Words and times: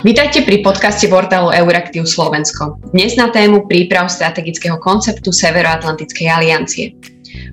Vítajte 0.00 0.48
pri 0.48 0.64
podcaste 0.64 1.12
portálu 1.12 1.52
Euraktiv 1.52 2.08
Slovensko. 2.08 2.80
Dnes 2.96 3.20
na 3.20 3.28
tému 3.28 3.68
príprav 3.68 4.08
strategického 4.08 4.80
konceptu 4.80 5.28
Severoatlantickej 5.28 6.24
aliancie. 6.24 6.96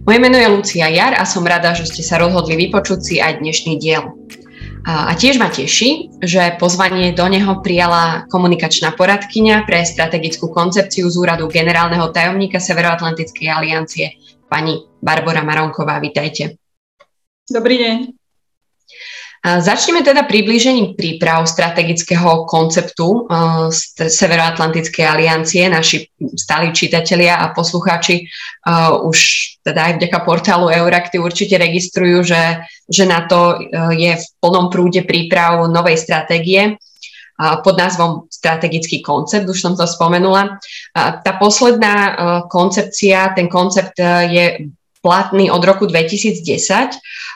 Moje 0.07 0.19
meno 0.23 0.39
je 0.39 0.47
Lucia 0.47 0.87
Jar 0.87 1.11
a 1.19 1.27
som 1.27 1.43
rada, 1.43 1.75
že 1.75 1.83
ste 1.83 1.99
sa 2.07 2.15
rozhodli 2.15 2.55
vypočuť 2.55 2.99
si 3.03 3.15
aj 3.19 3.43
dnešný 3.43 3.83
diel. 3.83 4.15
A 4.87 5.11
tiež 5.11 5.43
ma 5.43 5.51
teší, 5.51 6.23
že 6.23 6.55
pozvanie 6.55 7.11
do 7.11 7.27
neho 7.27 7.59
prijala 7.59 8.23
komunikačná 8.31 8.95
poradkyňa 8.95 9.67
pre 9.67 9.83
strategickú 9.83 10.47
koncepciu 10.47 11.11
z 11.11 11.19
úradu 11.19 11.51
generálneho 11.51 12.15
tajomníka 12.15 12.63
Severoatlantickej 12.63 13.47
aliancie, 13.51 14.15
pani 14.47 14.87
Barbara 15.03 15.43
Maronková. 15.43 15.99
Vítajte. 15.99 16.55
Dobrý 17.43 17.75
deň. 17.75 18.16
Začneme 19.47 20.03
teda 20.03 20.27
priblížením 20.27 20.99
príprav 20.99 21.47
strategického 21.47 22.43
konceptu 22.43 23.31
uh, 23.31 23.71
Severoatlantickej 23.95 25.05
aliancie. 25.07 25.71
Naši 25.71 26.11
stáli 26.35 26.75
čitatelia 26.75 27.39
a 27.39 27.55
poslucháči 27.55 28.27
uh, 28.27 28.99
už 29.07 29.19
teda 29.63 29.87
aj 29.87 29.93
vďaka 30.03 30.19
portálu 30.27 30.67
Euraktiv 30.67 31.23
určite 31.23 31.55
registrujú, 31.55 32.27
že, 32.27 32.67
že 32.91 33.07
na 33.07 33.23
to 33.23 33.55
uh, 33.55 33.95
je 33.95 34.19
v 34.19 34.25
plnom 34.43 34.67
prúde 34.67 35.07
príprav 35.07 35.63
novej 35.71 35.95
stratégie 35.95 36.75
pod 37.37 37.77
názvom 37.77 38.25
strategický 38.33 39.05
koncept, 39.05 39.45
už 39.45 39.61
som 39.61 39.77
to 39.77 39.85
spomenula. 39.85 40.57
Tá 40.97 41.37
posledná 41.37 42.17
koncepcia, 42.49 43.37
ten 43.37 43.45
koncept 43.45 43.93
je 44.25 44.73
platný 45.07 45.47
od 45.47 45.63
roku 45.63 45.87
2010 45.87 46.43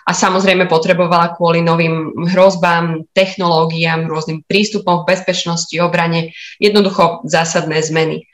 a 0.03 0.11
samozrejme 0.11 0.67
potrebovala 0.67 1.39
kvôli 1.39 1.63
novým 1.63 2.27
hrozbám, 2.27 3.07
technológiám, 3.15 4.11
rôznym 4.11 4.43
prístupom 4.43 5.07
v 5.07 5.15
bezpečnosti, 5.15 5.71
obrane, 5.79 6.35
jednoducho 6.59 7.23
zásadné 7.23 7.79
zmeny. 7.79 8.27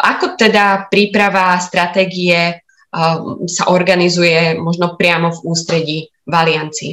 Ako 0.00 0.40
teda 0.40 0.88
príprava 0.88 1.60
stratégie 1.60 2.64
sa 3.44 3.64
organizuje 3.68 4.56
možno 4.56 4.96
priamo 4.96 5.28
v 5.28 5.38
ústredí 5.44 5.98
v 6.24 6.32
Aliancii? 6.32 6.92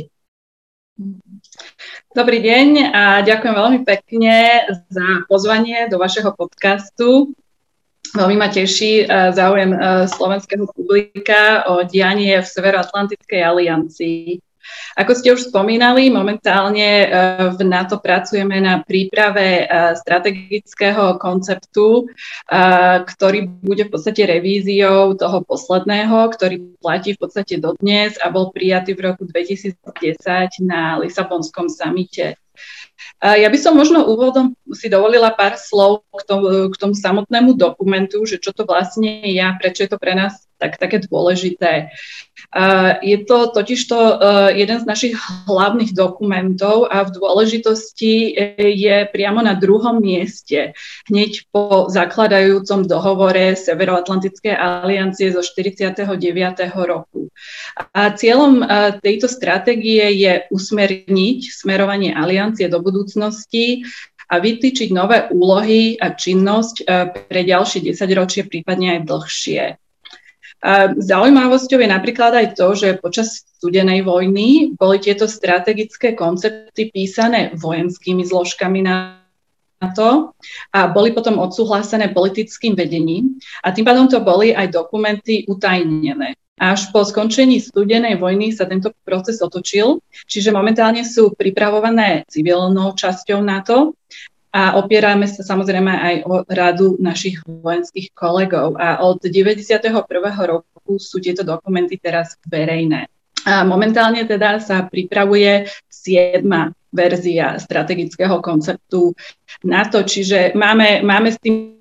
Dobrý 2.11 2.43
deň 2.43 2.67
a 2.91 3.03
ďakujem 3.23 3.55
veľmi 3.55 3.79
pekne 3.87 4.67
za 4.91 5.23
pozvanie 5.31 5.87
do 5.87 5.95
vašeho 5.95 6.35
podcastu. 6.35 7.31
Veľmi 8.11 8.35
ma 8.35 8.51
teší 8.51 9.07
uh, 9.07 9.31
záujem 9.31 9.71
uh, 9.71 10.03
slovenského 10.03 10.67
publika 10.67 11.63
o 11.71 11.87
dianie 11.87 12.43
v 12.43 12.47
Severoatlantickej 12.47 13.39
aliancii. 13.39 14.35
Ako 14.99 15.15
ste 15.15 15.31
už 15.31 15.47
spomínali, 15.47 16.11
momentálne 16.11 17.07
uh, 17.07 17.55
v 17.55 17.63
NATO 17.63 18.03
pracujeme 18.03 18.59
na 18.59 18.83
príprave 18.83 19.63
strategického 19.95 21.15
konceptu, 21.17 22.11
ktorý 23.07 23.39
bude 23.63 23.87
v 23.87 23.91
podstate 23.95 24.27
revíziou 24.27 25.15
toho 25.15 25.41
posledného, 25.47 26.29
ktorý 26.35 26.77
platí 26.83 27.15
v 27.15 27.21
podstate 27.23 27.57
dodnes 27.57 28.19
a 28.19 28.27
bol 28.27 28.51
prijatý 28.51 28.93
v 28.93 29.11
roku 29.11 29.23
2010 29.23 29.79
na 30.61 30.99
Lisabonskom 30.99 31.71
samite. 31.71 32.37
Ja 33.21 33.49
by 33.49 33.57
som 33.57 33.77
možno 33.77 34.05
úvodom 34.05 34.57
si 34.73 34.87
dovolila 34.89 35.31
pár 35.33 35.59
slov 35.59 36.03
k 36.11 36.23
tomu, 36.27 36.69
k 36.71 36.75
tomu 36.75 36.93
samotnému 36.95 37.55
dokumentu, 37.55 38.23
že 38.25 38.39
čo 38.39 38.51
to 38.55 38.63
vlastne 38.67 39.23
je 39.25 39.41
a 39.41 39.55
prečo 39.57 39.83
je 39.85 39.89
to 39.91 39.99
pre 39.99 40.15
nás 40.15 40.47
tak, 40.61 40.77
také 40.77 41.01
dôležité. 41.01 41.89
Je 43.01 43.17
to 43.25 43.49
totižto 43.49 43.97
e, 43.97 44.13
jeden 44.59 44.77
z 44.77 44.85
našich 44.85 45.13
hlavných 45.47 45.95
dokumentov 45.95 46.89
a 46.91 47.07
v 47.07 47.15
dôležitosti 47.15 48.35
e, 48.35 48.55
je 48.75 49.07
priamo 49.07 49.39
na 49.39 49.55
druhom 49.55 50.03
mieste, 50.03 50.75
hneď 51.07 51.47
po 51.49 51.87
zakladajúcom 51.87 52.85
dohovore 52.85 53.55
Severoatlantickej 53.55 54.51
aliancie 54.57 55.31
zo 55.31 55.39
49. 55.39 56.03
roku. 56.75 57.31
A 57.95 58.11
cieľom 58.13 58.61
e, 58.61 58.65
tejto 58.99 59.31
stratégie 59.31 60.11
je 60.19 60.43
usmerniť 60.51 61.39
smerovanie 61.55 62.11
aliancie 62.11 62.67
do 62.67 62.83
budúcnosti 62.83 63.87
a 64.31 64.39
vytýčiť 64.39 64.95
nové 64.95 65.27
úlohy 65.27 65.99
a 65.99 66.15
činnosť 66.15 66.87
pre 67.27 67.41
ďalšie 67.43 67.91
desaťročie, 67.91 68.47
prípadne 68.47 68.95
aj 68.95 68.99
dlhšie. 69.03 69.63
Zaujímavosťou 70.95 71.79
je 71.81 71.89
napríklad 71.89 72.31
aj 72.37 72.47
to, 72.55 72.77
že 72.77 73.01
počas 73.01 73.43
studenej 73.59 74.05
vojny 74.05 74.77
boli 74.77 75.01
tieto 75.01 75.27
strategické 75.27 76.13
koncepty 76.13 76.93
písané 76.93 77.51
vojenskými 77.57 78.23
zložkami 78.23 78.85
na 78.85 79.19
to 79.97 80.37
a 80.69 80.85
boli 80.93 81.11
potom 81.11 81.41
odsúhlasené 81.41 82.13
politickým 82.13 82.77
vedením 82.77 83.41
a 83.65 83.73
tým 83.73 83.81
pádom 83.81 84.05
to 84.05 84.21
boli 84.21 84.53
aj 84.53 84.69
dokumenty 84.69 85.49
utajnené. 85.49 86.37
Až 86.61 86.93
po 86.93 87.01
skončení 87.01 87.57
studenej 87.57 88.21
vojny 88.21 88.53
sa 88.53 88.69
tento 88.69 88.93
proces 89.01 89.41
otočil, 89.41 89.97
čiže 90.29 90.53
momentálne 90.53 91.01
sú 91.01 91.33
pripravované 91.33 92.21
civilnou 92.29 92.93
časťou 92.93 93.41
NATO 93.41 93.97
a 94.53 94.77
opierame 94.77 95.25
sa 95.25 95.41
samozrejme 95.41 95.89
aj 95.89 96.15
o 96.29 96.45
radu 96.45 97.01
našich 97.01 97.41
vojenských 97.49 98.13
kolegov. 98.13 98.77
A 98.77 99.01
od 99.01 99.25
91. 99.25 99.89
roku 100.45 101.01
sú 101.01 101.17
tieto 101.17 101.41
dokumenty 101.41 101.97
teraz 101.97 102.37
verejné. 102.45 103.09
A 103.41 103.65
momentálne 103.65 104.21
teda 104.29 104.61
sa 104.61 104.85
pripravuje 104.85 105.65
siedma 105.89 106.69
verzia 106.93 107.57
strategického 107.57 108.37
konceptu 108.37 109.17
NATO, 109.65 110.05
čiže 110.05 110.53
máme, 110.53 111.01
máme 111.01 111.33
s 111.33 111.41
tým 111.41 111.80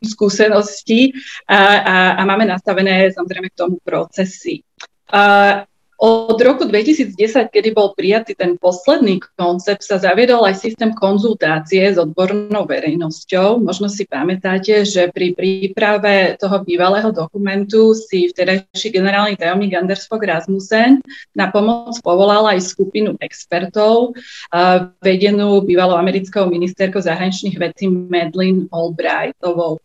skúsenosti 0.00 1.12
a, 1.48 1.60
a, 1.60 1.96
a 2.18 2.22
máme 2.24 2.48
nastavené 2.48 3.12
samozrejme 3.12 3.52
k 3.52 3.58
tomu 3.58 3.76
procesy. 3.84 4.64
A 5.12 5.62
od 5.96 6.36
roku 6.36 6.68
2010, 6.68 7.16
kedy 7.48 7.72
bol 7.72 7.96
prijatý 7.96 8.36
ten 8.36 8.60
posledný 8.60 9.24
koncept, 9.32 9.80
sa 9.80 9.96
zaviedol 9.96 10.44
aj 10.44 10.60
systém 10.60 10.92
konzultácie 10.92 11.88
s 11.88 11.96
odbornou 11.96 12.68
verejnosťou. 12.68 13.64
Možno 13.64 13.88
si 13.88 14.04
pamätáte, 14.04 14.84
že 14.84 15.08
pri 15.08 15.32
príprave 15.32 16.36
toho 16.36 16.60
bývalého 16.60 17.08
dokumentu 17.16 17.96
si 17.96 18.28
vtedajší 18.28 18.92
generálny 18.92 19.40
tajomník 19.40 19.72
Anders 19.72 20.04
Fogh 20.04 20.20
Rasmussen 20.20 21.00
na 21.32 21.48
pomoc 21.48 21.96
povolal 22.04 22.44
aj 22.52 22.76
skupinu 22.76 23.16
expertov, 23.24 24.12
vedenú 25.00 25.64
bývalou 25.64 25.96
americkou 25.96 26.44
ministerkou 26.52 27.00
zahraničných 27.00 27.56
vecí 27.56 27.88
Madeleine 27.88 28.68
Albrightovou. 28.68 29.80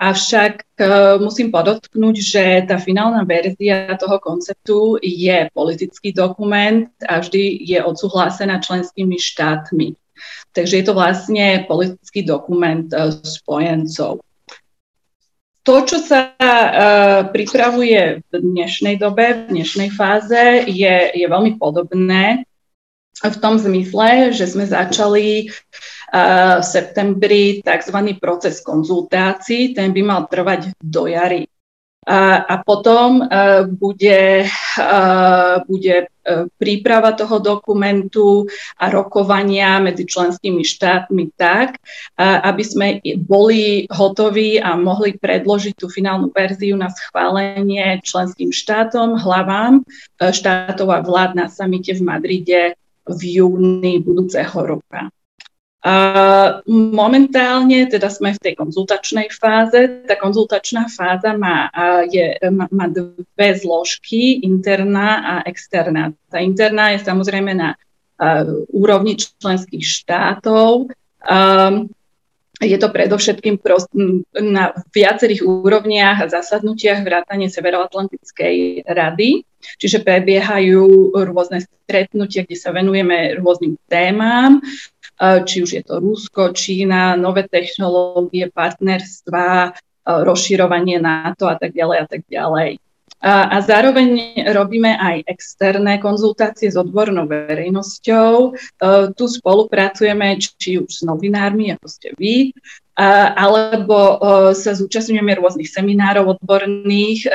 Avšak 0.00 0.64
uh, 0.80 1.20
musím 1.20 1.52
podotknúť, 1.52 2.16
že 2.16 2.44
tá 2.64 2.80
finálna 2.80 3.26
verzia 3.28 3.94
toho 4.00 4.16
konceptu 4.16 4.96
je 5.02 5.48
politický 5.52 6.16
dokument 6.16 6.88
a 7.04 7.20
vždy 7.20 7.64
je 7.68 7.78
odsúhlasená 7.84 8.60
členskými 8.64 9.20
štátmi. 9.20 9.94
Takže 10.52 10.80
je 10.80 10.84
to 10.84 10.94
vlastne 10.96 11.64
politický 11.68 12.24
dokument 12.24 12.88
uh, 12.96 13.12
spojencov. 13.20 14.24
To, 15.60 15.74
čo 15.84 16.00
sa 16.00 16.32
uh, 16.32 17.28
pripravuje 17.28 18.24
v 18.24 18.32
dnešnej 18.32 18.96
dobe, 18.96 19.44
v 19.46 19.60
dnešnej 19.60 19.92
fáze, 19.92 20.64
je, 20.64 20.94
je 21.12 21.26
veľmi 21.28 21.60
podobné 21.60 22.48
v 23.20 23.36
tom 23.36 23.60
zmysle, 23.60 24.32
že 24.32 24.48
sme 24.48 24.64
začali 24.64 25.52
v 26.10 26.64
septembri 26.66 27.62
tzv. 27.62 27.96
proces 28.18 28.58
konzultácií, 28.60 29.74
ten 29.74 29.94
by 29.94 30.02
mal 30.02 30.22
trvať 30.26 30.74
do 30.82 31.06
jary. 31.06 31.46
A, 32.10 32.56
potom 32.64 33.20
uh, 33.20 33.68
bude, 33.68 34.48
uh, 34.80 35.60
bude 35.68 35.96
uh, 36.08 36.48
príprava 36.56 37.12
toho 37.12 37.38
dokumentu 37.44 38.48
a 38.80 38.88
rokovania 38.88 39.76
medzi 39.84 40.08
členskými 40.08 40.64
štátmi 40.64 41.36
tak, 41.36 41.76
aby 42.18 42.62
sme 42.64 42.86
boli 43.20 43.84
hotoví 43.92 44.56
a 44.56 44.80
mohli 44.80 45.20
predložiť 45.20 45.76
tú 45.76 45.92
finálnu 45.92 46.32
verziu 46.32 46.72
na 46.74 46.88
schválenie 46.88 48.00
členským 48.00 48.48
štátom, 48.48 49.20
hlavám 49.20 49.84
štátov 50.18 50.88
a 50.88 51.04
vlád 51.04 51.36
na 51.36 51.46
samite 51.52 51.92
v 51.94 52.00
Madride 52.00 52.62
v 53.04 53.20
júni 53.44 54.00
budúceho 54.00 54.56
roka. 54.64 55.12
Momentálne 56.68 57.88
teda 57.88 58.12
sme 58.12 58.36
v 58.36 58.42
tej 58.44 58.54
konzultačnej 58.60 59.32
fáze. 59.32 60.04
Tá 60.04 60.12
konzultačná 60.20 60.92
fáza 60.92 61.32
má, 61.32 61.72
je, 62.04 62.36
má, 62.52 62.84
dve 62.92 63.48
zložky, 63.56 64.44
interná 64.44 65.24
a 65.24 65.34
externá. 65.48 66.12
Tá 66.28 66.44
interná 66.44 66.92
je 66.92 67.00
samozrejme 67.00 67.56
na 67.56 67.80
úrovni 68.76 69.16
členských 69.16 69.80
štátov. 69.80 70.92
Je 72.60 72.76
to 72.76 72.92
predovšetkým 72.92 73.56
na 74.36 74.76
viacerých 74.92 75.40
úrovniach 75.48 76.20
a 76.20 76.28
zasadnutiach 76.28 77.00
vrátane 77.00 77.48
Severoatlantickej 77.48 78.84
rady, 78.84 79.48
čiže 79.80 80.04
prebiehajú 80.04 81.16
rôzne 81.16 81.64
stretnutia, 81.64 82.44
kde 82.44 82.56
sa 82.60 82.68
venujeme 82.76 83.40
rôznym 83.40 83.80
témam 83.88 84.60
či 85.20 85.56
už 85.62 85.70
je 85.72 85.82
to 85.84 86.00
Rusko, 86.00 86.56
Čína, 86.56 87.16
nové 87.16 87.44
technológie, 87.44 88.48
partnerstva, 88.48 89.76
rozširovanie 90.04 90.96
NATO 90.96 91.46
a 91.46 91.60
tak 91.60 91.76
ďalej 91.76 91.98
a 92.00 92.06
tak 92.08 92.22
ďalej. 92.26 92.80
A, 93.20 93.60
zároveň 93.60 94.32
robíme 94.56 94.96
aj 94.96 95.28
externé 95.28 96.00
konzultácie 96.00 96.72
s 96.72 96.76
odbornou 96.80 97.28
verejnosťou. 97.28 98.32
E, 98.48 98.50
tu 99.12 99.28
spolupracujeme 99.28 100.40
či 100.40 100.80
už 100.80 100.88
s 100.88 101.02
novinármi, 101.04 101.68
ako 101.76 101.84
ste 101.84 102.16
vy, 102.16 102.56
alebo 103.36 103.96
e, 104.00 104.14
sa 104.56 104.72
zúčastňujeme 104.72 105.36
rôznych 105.36 105.68
seminárov 105.68 106.40
odborných, 106.40 107.28
e, 107.28 107.30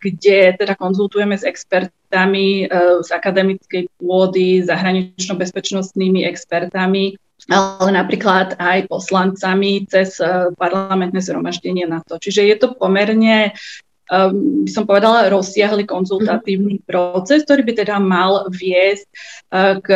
kde 0.00 0.56
teda 0.56 0.72
konzultujeme 0.80 1.36
s 1.36 1.44
expertami 1.44 2.64
z 3.04 3.08
akademickej 3.12 4.00
pôdy, 4.00 4.64
zahranično-bezpečnostnými 4.64 6.24
expertami, 6.24 7.20
ale 7.52 7.92
napríklad 7.92 8.56
aj 8.56 8.88
poslancami 8.88 9.84
cez 9.92 10.16
parlamentné 10.56 11.20
zhromaždenie 11.20 11.84
na 11.84 12.00
to. 12.00 12.16
Čiže 12.16 12.48
je 12.48 12.56
to 12.56 12.72
pomerne 12.80 13.52
um, 14.12 14.64
by 14.64 14.70
som 14.70 14.84
povedala, 14.88 15.28
rozsiahly 15.28 15.84
konzultatívny 15.84 16.80
mm-hmm. 16.80 16.88
proces, 16.88 17.44
ktorý 17.44 17.62
by 17.64 17.72
teda 17.84 17.96
mal 18.00 18.48
viesť 18.48 19.06
uh, 19.52 19.76
k 19.80 19.88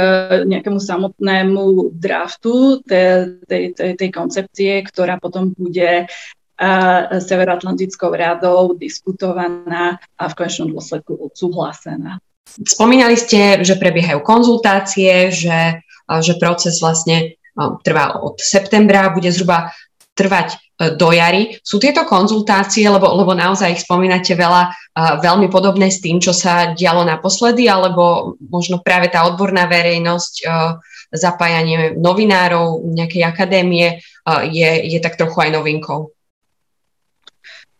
nejakému 0.47 0.79
samotnému 0.81 1.97
draftu 1.97 2.81
tej, 2.85 3.41
tej, 3.49 3.63
tej, 3.77 3.91
tej 3.97 4.11
koncepcie, 4.13 4.73
ktorá 4.85 5.17
potom 5.17 5.53
bude 5.57 6.07
uh, 6.07 7.03
Severoatlantickou 7.19 8.13
radou 8.13 8.77
diskutovaná 8.77 9.97
a 10.17 10.25
v 10.29 10.37
konečnom 10.37 10.73
dôsledku 10.73 11.17
odsúhlasená. 11.17 12.21
Spomínali 12.69 13.17
ste, 13.17 13.65
že 13.65 13.81
prebiehajú 13.81 14.21
konzultácie, 14.21 15.33
že, 15.33 15.81
že 16.05 16.33
proces 16.37 16.85
vlastne 16.85 17.41
uh, 17.57 17.81
trvá 17.81 18.21
od 18.21 18.37
septembra, 18.41 19.13
bude 19.13 19.33
zhruba 19.33 19.73
trvať 20.13 20.49
e, 20.53 20.57
do 20.95 21.09
jary. 21.13 21.57
Sú 21.65 21.81
tieto 21.81 22.05
konzultácie, 22.05 22.85
lebo, 22.89 23.09
lebo 23.13 23.33
naozaj 23.33 23.73
ich 23.73 23.85
spomínate 23.85 24.37
veľa, 24.37 24.63
uh, 24.71 25.17
veľmi 25.21 25.49
podobné 25.49 25.89
s 25.89 26.05
tým, 26.05 26.21
čo 26.21 26.37
sa 26.37 26.77
dialo 26.77 27.03
naposledy, 27.05 27.67
alebo 27.67 28.37
možno 28.39 28.85
práve 28.85 29.09
tá 29.09 29.25
odborná 29.25 29.65
verejnosť, 29.65 30.35
uh, 30.45 30.77
zapájanie 31.13 31.93
novinárov, 32.01 32.89
nejakej 32.89 33.23
akadémie 33.29 34.01
je, 34.49 34.71
je 34.89 34.99
tak 35.05 35.21
trochu 35.21 35.45
aj 35.45 35.51
novinkou? 35.61 36.09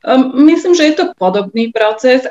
Ehm, 0.03 0.35
myslím, 0.35 0.75
že 0.75 0.85
je 0.85 0.93
to 0.99 1.15
podobný 1.15 1.71
proces, 1.71 2.27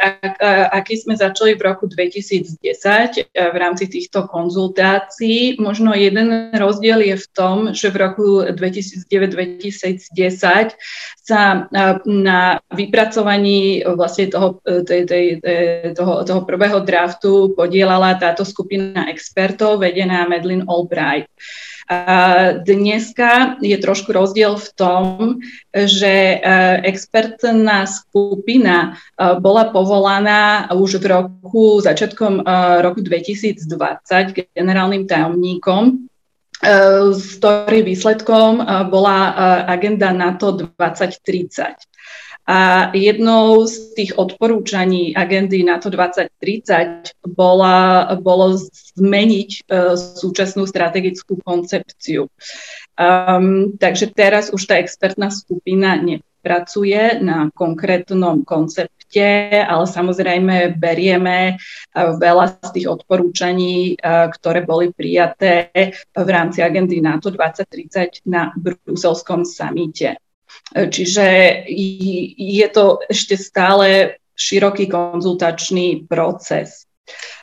aký 0.72 1.00
sme 1.00 1.16
začali 1.16 1.56
v 1.56 1.62
roku 1.64 1.88
2010 1.88 2.60
eh, 2.60 3.24
v 3.32 3.56
rámci 3.56 3.88
týchto 3.88 4.28
konzultácií. 4.28 5.56
Možno 5.56 5.96
jeden 5.96 6.52
rozdiel 6.52 7.00
je 7.00 7.16
v 7.16 7.28
tom, 7.32 7.72
že 7.72 7.88
v 7.96 8.04
roku 8.04 8.44
2009-2010 8.44 10.76
sa 11.16 11.72
eh, 11.72 11.96
na 12.04 12.60
vypracovaní 12.76 13.88
vlastne 13.88 14.28
toho, 14.28 14.60
tej, 14.64 15.08
tej, 15.08 15.40
toho, 15.96 16.28
toho 16.28 16.44
prvého 16.44 16.84
draftu 16.84 17.56
podielala 17.56 18.20
táto 18.20 18.44
skupina 18.44 19.08
expertov 19.08 19.80
vedená 19.80 20.28
Medlin 20.28 20.68
Albright. 20.68 21.32
Dneska 22.64 23.58
je 23.62 23.78
trošku 23.78 24.12
rozdiel 24.16 24.56
v 24.56 24.70
tom, 24.76 25.04
že 25.76 26.36
e, 26.36 26.38
expertná 26.88 27.84
skupina 27.84 28.96
e, 28.96 29.40
bola 29.40 29.70
povolaná 29.76 30.72
už 30.72 31.04
v 31.04 31.06
roku, 31.12 31.84
začiatkom 31.84 32.42
e, 32.42 32.44
roku 32.80 33.04
2020 33.04 34.56
generálnym 34.56 35.08
tajomníkom 35.08 36.08
s 37.18 37.42
ktorým 37.42 37.90
výsledkom 37.90 38.62
bola 38.94 39.34
agenda 39.66 40.14
NATO 40.14 40.54
2030. 40.78 41.91
A 42.48 42.90
jednou 42.98 43.70
z 43.70 43.94
tých 43.94 44.12
odporúčaní 44.18 45.14
agendy 45.14 45.62
NATO 45.62 45.94
2030 45.94 47.14
bola, 47.30 48.10
bolo 48.18 48.58
zmeniť 48.98 49.50
uh, 49.70 49.94
súčasnú 49.94 50.66
strategickú 50.66 51.38
koncepciu. 51.46 52.26
Um, 52.98 53.78
takže 53.78 54.10
teraz 54.10 54.50
už 54.50 54.66
tá 54.66 54.82
expertná 54.82 55.30
skupina 55.30 56.02
nepracuje 56.02 57.22
na 57.22 57.54
konkrétnom 57.54 58.42
koncepte, 58.42 59.62
ale 59.62 59.86
samozrejme 59.86 60.82
berieme 60.82 61.56
uh, 61.56 62.18
veľa 62.18 62.58
z 62.66 62.70
tých 62.74 62.88
odporúčaní, 62.90 64.02
uh, 64.02 64.34
ktoré 64.34 64.66
boli 64.66 64.90
prijaté 64.90 65.70
v 66.10 66.30
rámci 66.30 66.66
agendy 66.66 67.06
NATO 67.06 67.30
2030 67.30 68.26
na 68.26 68.50
bruselskom 68.58 69.46
samite. 69.46 70.18
Čiže 70.72 71.28
je 72.38 72.68
to 72.72 73.04
ešte 73.12 73.36
stále 73.36 74.16
široký 74.40 74.88
konzultačný 74.88 76.08
proces. 76.08 76.88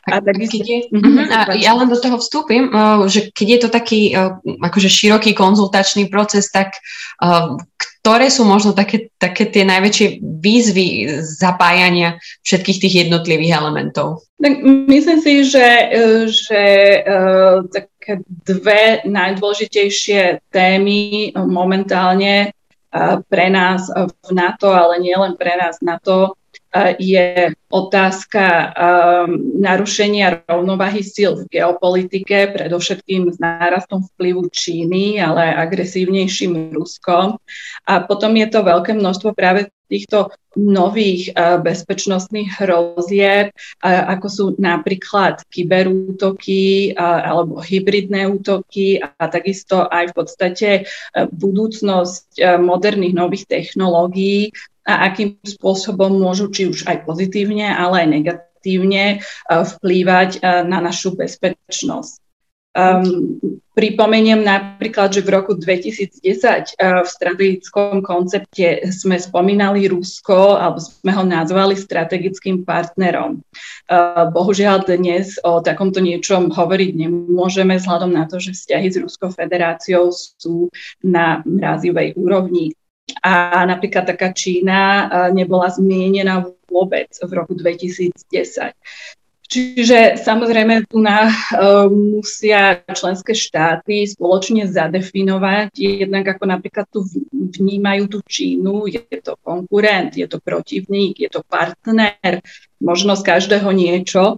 A, 0.09 0.17
takisto... 0.17 0.57
je, 0.65 0.89
uh-huh, 0.89 1.29
a 1.29 1.53
ja 1.53 1.77
len 1.77 1.85
do 1.91 1.99
toho 1.99 2.17
vstúpim, 2.17 2.73
uh, 2.73 3.05
že 3.05 3.29
keď 3.29 3.47
je 3.47 3.59
to 3.61 3.69
taký 3.69 4.01
uh, 4.17 4.41
akože 4.41 4.89
široký 4.89 5.37
konzultačný 5.37 6.09
proces, 6.09 6.49
tak 6.49 6.73
uh, 7.21 7.53
ktoré 8.01 8.33
sú 8.33 8.47
možno 8.47 8.73
také, 8.73 9.13
také 9.21 9.45
tie 9.45 9.67
najväčšie 9.67 10.23
výzvy 10.23 11.19
zapájania 11.21 12.17
všetkých 12.41 12.81
tých 12.81 12.95
jednotlivých 13.05 13.59
elementov? 13.59 14.25
Tak 14.39 14.63
myslím 14.87 15.19
si, 15.19 15.43
že, 15.43 15.67
že 16.31 16.61
také 17.67 18.23
dve 18.47 19.03
najdôležitejšie 19.03 20.47
témy 20.47 21.35
momentálne 21.35 22.55
pre 23.29 23.47
nás 23.53 23.89
v 23.93 24.31
NATO, 24.33 24.73
ale 24.73 24.97
nielen 24.97 25.37
pre 25.37 25.53
nás 25.53 25.77
NATO, 25.85 26.38
je 26.99 27.49
otázka 27.69 28.45
um, 28.45 29.61
narušenia 29.61 30.45
rovnováhy 30.45 31.01
síl 31.01 31.37
v 31.37 31.57
geopolitike, 31.57 32.53
predovšetkým 32.53 33.29
s 33.33 33.37
nárastom 33.41 34.05
vplyvu 34.13 34.49
Číny, 34.53 35.17
ale 35.21 35.53
agresívnejším 35.53 36.73
Ruskom. 36.73 37.41
A 37.85 37.93
potom 38.05 38.37
je 38.37 38.47
to 38.49 38.65
veľké 38.65 38.93
množstvo 38.97 39.33
práve 39.33 39.69
týchto 39.89 40.29
nových 40.57 41.33
uh, 41.33 41.57
bezpečnostných 41.61 42.61
hrozieb, 42.61 43.53
ako 43.85 44.27
sú 44.29 44.45
napríklad 44.61 45.41
kyberútoky 45.49 46.93
alebo 46.97 47.61
hybridné 47.61 48.29
útoky 48.29 49.01
a, 49.01 49.25
takisto 49.29 49.89
aj 49.89 50.09
v 50.09 50.13
podstate 50.13 50.69
budúcnosť 51.13 52.61
moderných 52.61 53.13
nových 53.13 53.45
technológií, 53.49 54.53
a 54.89 55.05
akým 55.05 55.37
spôsobom 55.45 56.17
môžu 56.17 56.49
či 56.49 56.65
už 56.65 56.89
aj 56.89 57.05
pozitívne, 57.05 57.69
ale 57.69 58.01
aj 58.01 58.07
negatívne 58.09 59.05
e, 59.13 59.17
vplývať 59.45 60.41
e, 60.41 60.65
na 60.65 60.81
našu 60.81 61.13
bezpečnosť. 61.13 62.25
Um, 62.69 63.41
pripomeniem 63.73 64.45
napríklad, 64.45 65.09
že 65.09 65.25
v 65.25 65.33
roku 65.33 65.57
2010 65.57 66.21
uh, 66.21 67.01
v 67.01 67.09
strategickom 67.09 68.05
koncepte 68.05 68.85
sme 68.93 69.17
spomínali 69.17 69.89
Rusko, 69.89 70.53
alebo 70.53 70.77
sme 70.77 71.09
ho 71.17 71.25
nazvali 71.25 71.73
strategickým 71.73 72.61
partnerom. 72.61 73.41
Uh, 73.89 74.29
bohužiaľ 74.29 74.85
dnes 74.85 75.41
o 75.41 75.65
takomto 75.65 75.97
niečom 75.97 76.53
hovoriť 76.53 76.91
nemôžeme, 76.93 77.73
vzhľadom 77.81 78.13
na 78.13 78.29
to, 78.29 78.37
že 78.37 78.53
vzťahy 78.53 78.87
s 78.93 79.01
Ruskou 79.01 79.33
federáciou 79.33 80.13
sú 80.13 80.69
na 81.01 81.41
mrazivej 81.49 82.13
úrovni. 82.21 82.77
A 83.19 83.65
napríklad 83.65 84.05
taká 84.05 84.31
Čína 84.33 85.09
nebola 85.33 85.69
zmienená 85.69 86.45
vôbec 86.69 87.09
v 87.17 87.31
roku 87.33 87.57
2010. 87.57 88.13
Čiže 89.49 90.21
samozrejme 90.21 90.85
tu 90.85 91.01
na, 91.01 91.25
uh, 91.25 91.89
musia 91.89 92.85
členské 92.85 93.33
štáty 93.33 94.05
spoločne 94.05 94.69
zadefinovať, 94.69 95.73
jednak 95.73 96.37
ako 96.37 96.53
napríklad 96.53 96.85
tu 96.93 97.01
vnímajú 97.33 98.13
tú 98.13 98.19
Čínu, 98.29 98.85
je 98.85 99.01
to 99.25 99.33
konkurent, 99.41 100.13
je 100.13 100.29
to 100.29 100.37
protivník, 100.37 101.17
je 101.17 101.33
to 101.33 101.41
partner, 101.49 102.45
možno 102.77 103.17
z 103.17 103.25
každého 103.25 103.73
niečo. 103.73 104.37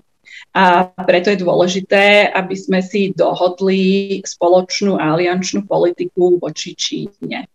A 0.56 0.88
preto 0.88 1.28
je 1.28 1.44
dôležité, 1.44 2.32
aby 2.32 2.56
sme 2.56 2.80
si 2.80 3.12
dohodli 3.12 4.20
spoločnú 4.24 4.96
aliančnú 4.96 5.68
politiku 5.68 6.40
voči 6.40 6.72
Číne. 6.72 7.52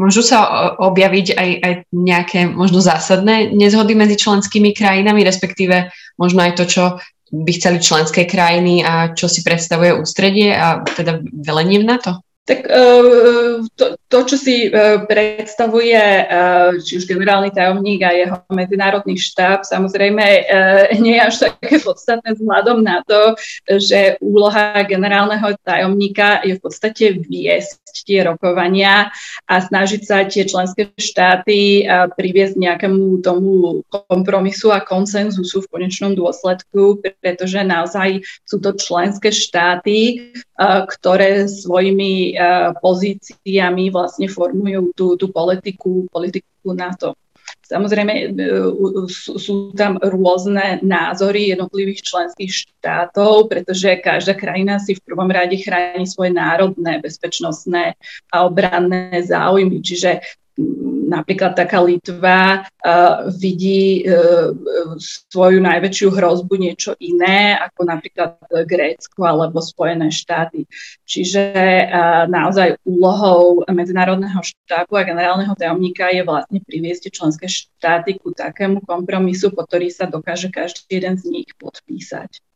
Môžu 0.00 0.24
sa 0.24 0.72
objaviť 0.80 1.26
aj, 1.36 1.50
aj 1.60 1.72
nejaké 1.92 2.40
možno 2.48 2.80
zásadné 2.80 3.52
nezhody 3.52 3.92
medzi 3.92 4.16
členskými 4.16 4.72
krajinami, 4.72 5.20
respektíve 5.20 5.92
možno 6.16 6.48
aj 6.48 6.52
to, 6.56 6.64
čo 6.64 6.84
by 7.32 7.50
chceli 7.56 7.78
členské 7.80 8.24
krajiny 8.24 8.84
a 8.84 9.12
čo 9.12 9.28
si 9.28 9.44
predstavuje 9.44 9.96
ústredie 9.96 10.52
a 10.52 10.84
teda 10.84 11.20
velenie 11.32 11.80
v 11.80 11.88
NATO? 11.88 12.24
Tak 12.42 12.66
to, 13.78 13.94
to, 14.10 14.18
čo 14.26 14.34
si 14.34 14.66
predstavuje 15.06 16.26
či 16.82 16.98
už 16.98 17.06
generálny 17.06 17.54
tajomník 17.54 18.02
a 18.02 18.10
jeho 18.10 18.36
medzinárodný 18.50 19.14
štáb, 19.14 19.62
samozrejme 19.62 20.50
nie 20.98 21.14
je 21.14 21.22
až 21.22 21.34
také 21.46 21.78
podstatné 21.78 22.34
vzhľadom 22.34 22.82
na 22.82 22.98
to, 23.06 23.38
že 23.78 24.18
úloha 24.18 24.82
generálneho 24.90 25.54
tajomníka 25.62 26.42
je 26.42 26.58
v 26.58 26.62
podstate 26.66 27.04
viesť 27.22 27.78
tie 28.02 28.26
rokovania 28.26 29.14
a 29.46 29.54
snažiť 29.62 30.02
sa 30.02 30.26
tie 30.26 30.42
členské 30.42 30.90
štáty 30.98 31.86
priviesť 32.18 32.58
nejakému 32.58 33.22
tomu 33.22 33.86
kompromisu 33.86 34.74
a 34.74 34.82
konsenzusu 34.82 35.62
v 35.62 35.70
konečnom 35.78 36.18
dôsledku, 36.18 36.98
pretože 37.22 37.62
naozaj 37.62 38.26
sú 38.42 38.58
to 38.58 38.74
členské 38.74 39.30
štáty, 39.30 40.26
ktoré 40.58 41.46
svojimi 41.46 42.31
pozíciami 42.78 43.92
vlastne 43.92 44.26
formujú 44.28 44.92
tú, 44.96 45.06
tú 45.16 45.26
politiku, 45.32 46.06
politiku 46.08 46.72
NATO. 46.72 47.16
Samozrejme, 47.62 48.12
e, 48.12 48.26
sú 49.08 49.72
tam 49.72 49.96
rôzne 49.96 50.82
názory 50.84 51.56
jednotlivých 51.56 52.04
členských 52.04 52.52
štátov, 52.52 53.48
pretože 53.48 54.02
každá 54.02 54.36
krajina 54.36 54.76
si 54.76 54.92
v 54.92 55.04
prvom 55.08 55.30
rade 55.30 55.56
chráni 55.56 56.04
svoje 56.04 56.36
národné, 56.36 57.00
bezpečnostné 57.00 57.96
a 58.28 58.36
obranné 58.44 59.24
záujmy. 59.24 59.80
Čiže 59.80 60.20
napríklad 61.12 61.52
taká 61.52 61.84
Litva 61.84 62.64
uh, 62.64 63.28
vidí 63.36 64.08
uh, 64.08 64.56
svoju 65.28 65.60
najväčšiu 65.60 66.08
hrozbu 66.08 66.54
niečo 66.56 66.96
iné 66.96 67.60
ako 67.60 67.80
napríklad 67.84 68.40
Grécko 68.64 69.28
alebo 69.28 69.60
Spojené 69.60 70.08
štáty. 70.08 70.64
Čiže 71.04 71.44
uh, 71.84 72.24
naozaj 72.32 72.80
úlohou 72.88 73.60
medzinárodného 73.68 74.40
štábu 74.40 74.96
a 74.96 75.04
generálneho 75.04 75.52
tajomníka 75.52 76.08
je 76.08 76.24
vlastne 76.24 76.64
priviesť 76.64 77.12
členské 77.12 77.46
štáty 77.52 78.16
ku 78.16 78.32
takému 78.32 78.80
kompromisu, 78.88 79.52
po 79.52 79.68
ktorý 79.68 79.92
sa 79.92 80.08
dokáže 80.08 80.48
každý 80.48 80.88
jeden 80.88 81.20
z 81.20 81.24
nich 81.28 81.50
podpísať. 81.60 82.51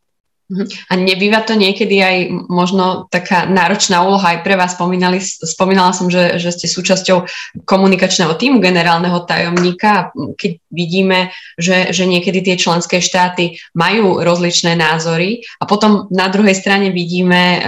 Mhm. 0.47 0.65
A 0.91 0.93
nebýva 0.95 1.43
to 1.43 1.59
niekedy 1.59 1.99
aj 1.99 2.17
možno 2.47 3.11
taká 3.11 3.51
náročná 3.51 4.07
úloha 4.07 4.39
aj 4.39 4.47
pre 4.47 4.55
vás. 4.55 4.79
Spomínali, 4.79 5.19
spomínala 5.23 5.91
som, 5.91 6.07
že, 6.07 6.39
že 6.39 6.55
ste 6.55 6.71
súčasťou 6.71 7.27
komunikačného 7.67 8.31
týmu 8.39 8.63
generálneho 8.63 9.27
tajomníka. 9.27 10.15
Keď 10.15 10.53
vidíme, 10.71 11.35
že, 11.59 11.91
že 11.91 12.07
niekedy 12.07 12.47
tie 12.47 12.55
členské 12.55 13.03
štáty 13.03 13.59
majú 13.75 14.23
rozličné 14.23 14.79
názory 14.79 15.43
a 15.59 15.67
potom 15.67 16.07
na 16.15 16.31
druhej 16.31 16.55
strane 16.55 16.95
vidíme 16.95 17.67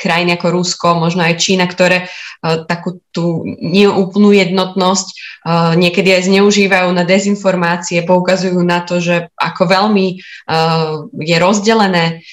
krajiny 0.00 0.40
ako 0.40 0.48
Rusko, 0.56 0.96
možno 0.96 1.20
aj 1.20 1.36
Čína, 1.36 1.68
ktoré 1.68 2.08
uh, 2.08 2.64
takú 2.64 3.04
tú 3.12 3.44
neúplnú 3.60 4.32
jednotnosť 4.32 5.06
uh, 5.12 5.76
niekedy 5.76 6.16
aj 6.16 6.32
zneužívajú 6.32 6.88
na 6.96 7.04
dezinformácie, 7.04 8.00
poukazujú 8.08 8.64
na 8.64 8.80
to, 8.80 9.04
že 9.04 9.28
ako 9.36 9.68
veľmi 9.68 10.06
uh, 10.16 11.04
je 11.20 11.36
rozdelené, 11.36 12.24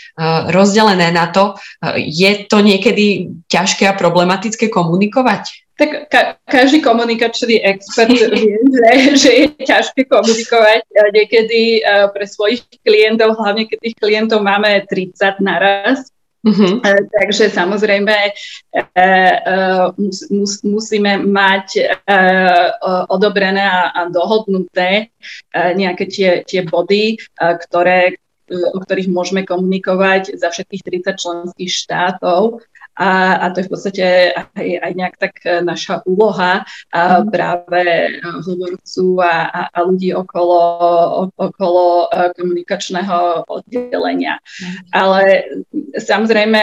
rozdelené 0.50 1.14
na 1.14 1.30
to. 1.30 1.58
Je 1.98 2.48
to 2.50 2.64
niekedy 2.64 3.30
ťažké 3.52 3.86
a 3.86 3.94
problematické 3.94 4.72
komunikovať? 4.72 5.68
Tak 5.78 6.10
ka- 6.10 6.42
každý 6.50 6.82
komunikačný 6.82 7.62
expert 7.62 8.10
vie, 8.10 8.50
že, 8.82 8.92
že 9.14 9.30
je 9.30 9.46
ťažké 9.62 10.10
komunikovať 10.10 10.82
niekedy 11.14 11.86
pre 11.86 12.26
svojich 12.26 12.66
klientov, 12.82 13.38
hlavne 13.38 13.70
keď 13.70 13.78
tých 13.86 13.98
klientov 14.02 14.42
máme 14.42 14.82
30 14.90 15.38
naraz 15.38 16.10
Uh-huh. 16.48 16.80
Takže 17.12 17.52
samozrejme 17.52 18.16
e, 18.16 18.32
e, 18.96 19.06
mus, 20.00 20.18
mus, 20.32 20.54
musíme 20.64 21.20
mať 21.28 22.00
odobrené 23.12 23.68
a 23.68 24.08
dohodnuté 24.08 25.12
nejaké 25.52 26.08
tie, 26.08 26.30
tie 26.48 26.64
body, 26.64 27.20
ktoré, 27.36 28.16
o 28.48 28.80
ktorých 28.80 29.12
môžeme 29.12 29.44
komunikovať 29.44 30.40
za 30.40 30.48
všetkých 30.48 31.04
30 31.04 31.20
členských 31.20 31.72
štátov 31.72 32.64
a, 32.98 33.38
a 33.38 33.46
to 33.54 33.62
je 33.62 33.68
v 33.68 33.72
podstate 33.72 34.06
aj, 34.34 34.70
aj 34.82 34.92
nejak 34.98 35.16
tak 35.22 35.34
naša 35.62 36.02
úloha 36.10 36.66
a 36.90 37.02
mhm. 37.22 37.30
práve 37.30 37.84
hovorcu 38.26 39.06
a, 39.22 39.36
a, 39.48 39.62
a 39.70 39.80
ľudí 39.86 40.12
okolo, 40.18 40.62
okolo 41.38 42.10
e, 42.10 42.34
komunikačného 42.34 43.46
oddelenia. 43.46 44.42
Mhm. 44.42 44.78
Ale 44.92 45.24
samozrejme 45.98 46.62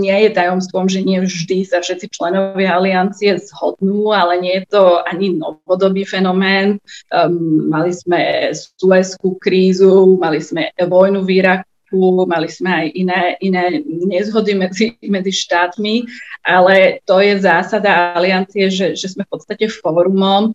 nie 0.00 0.16
je 0.26 0.30
tajomstvom, 0.32 0.88
že 0.88 1.04
nie 1.04 1.20
vždy 1.20 1.68
sa 1.68 1.84
všetci 1.84 2.08
členovia 2.12 2.76
aliancie 2.76 3.36
zhodnú, 3.40 4.12
ale 4.12 4.40
nie 4.40 4.54
je 4.62 4.64
to 4.72 5.04
ani 5.04 5.36
novodobý 5.36 6.08
fenomén. 6.08 6.80
Um, 7.12 7.68
mali 7.68 7.92
sme 7.92 8.52
Suezkú 8.52 9.36
krízu, 9.36 10.16
mali 10.16 10.40
sme 10.40 10.72
vojnu 10.76 11.24
v 11.24 11.30
Iraku, 11.42 11.75
Iraku, 11.86 12.26
mali 12.26 12.48
sme 12.50 12.70
aj 12.70 12.86
iné, 12.94 13.22
iné 13.40 13.82
nezhody 13.86 14.54
medzi, 14.54 14.98
medzi 15.06 15.32
štátmi, 15.32 16.06
ale 16.42 17.00
to 17.06 17.20
je 17.22 17.38
zásada 17.38 18.14
aliancie, 18.14 18.70
že, 18.70 18.98
že 18.98 19.06
sme 19.08 19.22
v 19.22 19.30
podstate 19.30 19.70
fórumom, 19.70 20.54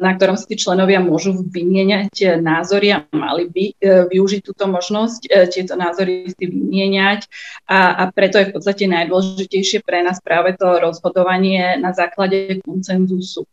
na 0.00 0.10
ktorom 0.16 0.36
si 0.36 0.56
členovia 0.56 1.00
môžu 1.00 1.40
vymieňať 1.40 2.40
názory 2.40 2.92
a 2.92 3.04
mali 3.12 3.48
by 3.48 3.64
e, 3.64 3.74
využiť 4.08 4.40
túto 4.44 4.64
možnosť, 4.68 5.48
tieto 5.52 5.76
názory 5.76 6.32
si 6.32 6.44
vymieňať 6.48 7.28
a, 7.68 8.04
a 8.04 8.12
preto 8.12 8.40
je 8.40 8.48
v 8.52 8.54
podstate 8.56 8.84
najdôležitejšie 8.88 9.84
pre 9.84 10.04
nás 10.04 10.20
práve 10.20 10.56
to 10.56 10.80
rozhodovanie 10.80 11.76
na 11.80 11.92
základe 11.92 12.60
koncenzusu. 12.64 13.44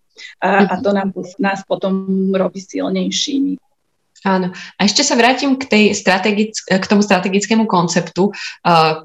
A, 0.41 0.65
a 0.65 0.73
to 0.81 0.89
nám, 0.91 1.13
nás 1.37 1.61
potom 1.61 2.07
robí 2.33 2.57
silnejšími. 2.57 3.66
Áno. 4.25 4.49
A 4.49 4.81
ešte 4.81 5.05
sa 5.05 5.13
vrátim 5.13 5.61
k, 5.61 5.69
tej 5.69 5.83
strategic- 5.93 6.65
k 6.65 6.85
tomu 6.89 7.05
strategickému 7.05 7.69
konceptu. 7.69 8.33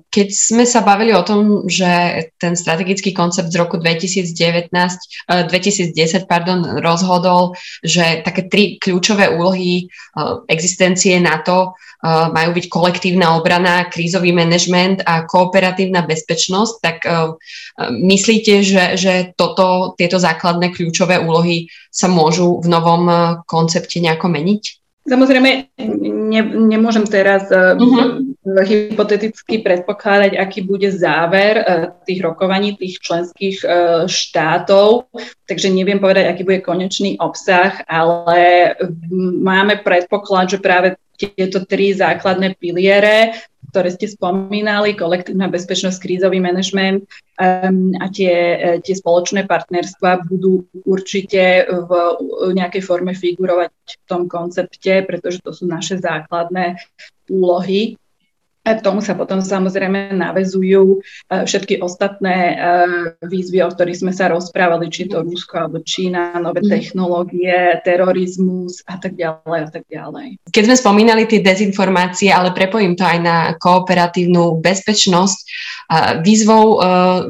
Keď 0.09 0.29
sme 0.33 0.65
sa 0.65 0.81
bavili 0.81 1.13
o 1.13 1.21
tom, 1.21 1.69
že 1.69 2.25
ten 2.41 2.57
strategický 2.57 3.13
koncept 3.13 3.53
z 3.53 3.61
roku 3.61 3.77
2019, 3.77 4.73
2010 4.73 5.93
pardon, 6.25 6.81
rozhodol, 6.81 7.53
že 7.85 8.25
také 8.25 8.49
tri 8.49 8.81
kľúčové 8.81 9.37
úlohy 9.37 9.93
existencie 10.49 11.21
NATO 11.21 11.77
majú 12.03 12.51
byť 12.59 12.67
kolektívna 12.67 13.39
obrana, 13.39 13.87
krízový 13.87 14.35
manažment 14.35 15.07
a 15.07 15.23
kooperatívna 15.23 16.03
bezpečnosť, 16.03 16.75
tak 16.83 16.97
myslíte, 17.95 18.67
že, 18.67 18.85
že 18.99 19.15
toto, 19.39 19.95
tieto 19.95 20.19
základné 20.19 20.75
kľúčové 20.75 21.23
úlohy 21.23 21.71
sa 21.95 22.11
môžu 22.11 22.59
v 22.59 22.67
novom 22.67 23.07
koncepte 23.47 24.03
nejako 24.03 24.35
meniť? 24.35 24.82
Samozrejme, 25.03 25.75
ne, 26.31 26.43
nemôžem 26.71 27.03
teraz 27.11 27.51
uh-huh. 27.51 28.23
hypoteticky 28.63 29.59
predpokladať, 29.59 30.39
aký 30.39 30.63
bude 30.63 30.95
záver 30.95 31.59
uh, 31.59 31.91
tých 32.07 32.23
rokovaní 32.23 32.79
tých 32.79 33.03
členských 33.03 33.67
štátov, 34.07 35.11
takže 35.51 35.75
neviem 35.75 35.99
povedať, 35.99 36.31
aký 36.31 36.43
bude 36.47 36.63
konečný 36.63 37.19
obsah, 37.19 37.83
ale 37.91 38.73
máme 39.43 39.83
predpoklad, 39.83 40.55
že 40.55 40.63
práve 40.63 40.95
tieto 41.31 41.63
tri 41.63 41.95
základné 41.95 42.59
piliere 42.59 43.39
ktoré 43.73 43.89
ste 43.89 44.05
spomínali, 44.05 44.93
kolektívna 44.93 45.49
bezpečnosť, 45.49 45.97
krízový 45.97 46.45
manažment 46.45 47.09
um, 47.41 47.97
a 47.97 48.13
tie, 48.13 48.35
e, 48.61 48.67
tie 48.85 48.93
spoločné 48.93 49.49
partnerstva 49.49 50.29
budú 50.29 50.69
určite 50.85 51.65
v 51.65 51.91
nejakej 52.53 52.85
forme 52.85 53.17
figurovať 53.17 53.73
v 53.73 54.05
tom 54.05 54.29
koncepte, 54.29 55.09
pretože 55.09 55.41
to 55.41 55.57
sú 55.57 55.65
naše 55.65 55.97
základné 55.97 56.85
úlohy. 57.33 57.97
A 58.63 58.79
k 58.79 58.85
tomu 58.87 59.03
sa 59.03 59.19
potom 59.19 59.43
samozrejme 59.43 60.15
navezujú 60.15 60.83
e, 60.95 60.99
všetky 61.43 61.83
ostatné 61.83 62.55
e, 62.55 62.55
výzvy, 63.27 63.59
o 63.59 63.75
ktorých 63.75 64.07
sme 64.07 64.13
sa 64.15 64.31
rozprávali, 64.31 64.87
či 64.87 65.11
to 65.11 65.27
Rusko 65.27 65.67
alebo 65.67 65.83
Čína, 65.83 66.39
nové 66.39 66.63
mhm. 66.63 66.71
technológie, 66.71 67.83
terorizmus 67.83 68.87
a 68.87 69.03
tak 69.03 69.19
ďalej 69.19 69.61
a 69.67 69.69
tak 69.69 69.85
ďalej. 69.91 70.39
Keď 70.47 70.63
sme 70.71 70.77
spomínali 70.79 71.27
tie 71.27 71.43
dezinformácie, 71.43 72.31
ale 72.31 72.55
prepojím 72.55 72.95
to 72.95 73.03
aj 73.03 73.19
na 73.19 73.37
kooperatívnu 73.59 74.63
bezpečnosť, 74.63 75.39
e, 75.43 75.47
výzvou 76.23 76.79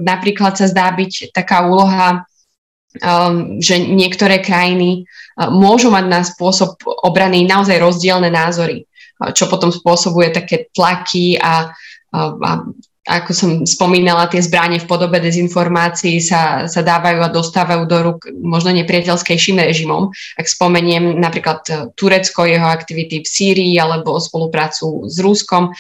napríklad 0.05 0.61
sa 0.61 0.69
zdá 0.69 0.93
byť 0.93 1.33
taká 1.33 1.65
úloha 1.65 2.29
že 3.57 3.89
niektoré 3.89 4.45
krajiny 4.45 5.09
môžu 5.49 5.89
mať 5.89 6.05
na 6.13 6.21
spôsob 6.21 6.77
obrany 6.85 7.49
naozaj 7.49 7.81
rozdielne 7.81 8.29
názory 8.29 8.85
čo 9.31 9.47
potom 9.47 9.71
spôsobuje 9.71 10.35
také 10.35 10.67
tlaky 10.75 11.39
a, 11.39 11.71
a, 12.11 12.19
a 12.35 12.51
ako 13.03 13.31
som 13.35 13.51
spomínala, 13.67 14.31
tie 14.31 14.39
zbranie 14.39 14.79
v 14.79 14.87
podobe 14.87 15.19
dezinformácií 15.19 16.23
sa, 16.23 16.71
sa 16.71 16.87
dávajú 16.87 17.19
a 17.19 17.35
dostávajú 17.35 17.83
do 17.91 17.99
rúk 17.99 18.31
možno 18.39 18.71
nepriateľskejším 18.79 19.59
režimom. 19.59 20.15
Ak 20.39 20.47
spomeniem 20.47 21.19
napríklad 21.19 21.61
e, 21.67 21.73
Turecko, 21.99 22.47
jeho 22.47 22.63
aktivity 22.63 23.27
v 23.27 23.27
Sýrii 23.27 23.75
alebo 23.75 24.23
spoluprácu 24.23 25.11
s 25.11 25.19
Ruskom, 25.19 25.75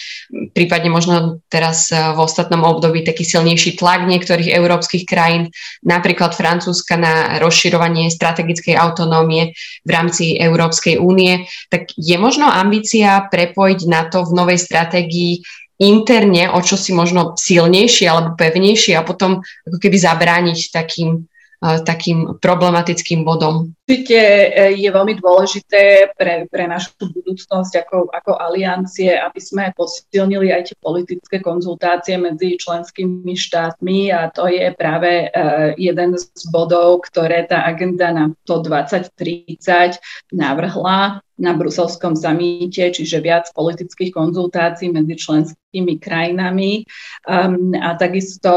prípadne 0.50 0.90
možno 0.90 1.38
teraz 1.46 1.94
e, 1.94 1.96
v 1.96 2.18
ostatnom 2.18 2.66
období 2.66 3.06
taký 3.06 3.22
silnejší 3.22 3.78
tlak 3.78 4.02
niektorých 4.02 4.50
európskych 4.58 5.06
krajín, 5.06 5.54
napríklad 5.86 6.34
Francúzska 6.34 6.98
na 6.98 7.38
rozširovanie 7.38 8.10
strategickej 8.10 8.74
autonómie 8.74 9.54
v 9.86 9.90
rámci 9.94 10.42
Európskej 10.42 10.98
únie, 10.98 11.46
tak 11.70 11.94
je 11.94 12.18
možno 12.18 12.50
ambícia 12.50 13.22
prepojiť 13.30 13.80
na 13.86 14.10
to 14.10 14.26
v 14.26 14.34
novej 14.34 14.58
stratégii 14.58 15.61
interne 15.82 16.46
o 16.46 16.62
čo 16.62 16.78
si 16.78 16.94
možno 16.94 17.34
silnejšie 17.34 18.06
alebo 18.06 18.38
pevnejšie 18.38 18.94
a 18.94 19.02
potom 19.02 19.42
ako 19.42 19.78
keby 19.82 19.96
zabrániť 19.98 20.70
takým, 20.70 21.26
uh, 21.26 21.82
takým 21.82 22.38
problematickým 22.38 23.26
bodom. 23.26 23.74
Určite 23.82 24.16
e, 24.16 24.46
je 24.78 24.88
veľmi 24.88 25.18
dôležité 25.20 26.14
pre, 26.16 26.46
pre 26.48 26.64
našu 26.70 26.94
budúcnosť 27.02 27.82
ako, 27.82 27.98
ako 28.14 28.32
aliancie, 28.38 29.10
aby 29.18 29.40
sme 29.42 29.74
posilnili 29.74 30.54
aj 30.54 30.72
tie 30.72 30.76
politické 30.78 31.42
konzultácie 31.42 32.16
medzi 32.16 32.56
členskými 32.56 33.34
štátmi 33.34 34.14
a 34.14 34.30
to 34.30 34.46
je 34.48 34.70
práve 34.78 35.28
uh, 35.28 35.74
jeden 35.74 36.14
z 36.14 36.42
bodov, 36.54 37.04
ktoré 37.10 37.44
tá 37.44 37.66
agenda 37.66 38.14
na 38.14 38.24
to 38.46 38.62
2030 38.62 39.98
navrhla 40.30 41.20
na 41.42 41.52
bruselskom 41.58 42.14
samíte, 42.14 42.94
čiže 42.94 43.18
viac 43.18 43.50
politických 43.50 44.14
konzultácií 44.14 44.94
medzi 44.94 45.18
členskými 45.18 45.61
krajinami 45.96 46.84
um, 47.24 47.72
a 47.80 47.96
takisto 47.96 48.52